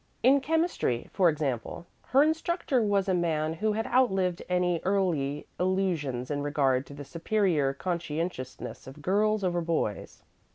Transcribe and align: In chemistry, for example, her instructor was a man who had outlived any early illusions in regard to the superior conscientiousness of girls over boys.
In 0.23 0.41
chemistry, 0.41 1.11
for 1.13 1.29
example, 1.29 1.85
her 2.05 2.23
instructor 2.23 2.81
was 2.81 3.07
a 3.07 3.13
man 3.13 3.53
who 3.53 3.73
had 3.73 3.85
outlived 3.85 4.41
any 4.49 4.81
early 4.83 5.45
illusions 5.59 6.31
in 6.31 6.41
regard 6.41 6.87
to 6.87 6.95
the 6.95 7.05
superior 7.05 7.71
conscientiousness 7.71 8.87
of 8.87 9.03
girls 9.03 9.43
over 9.43 9.61
boys. 9.61 10.23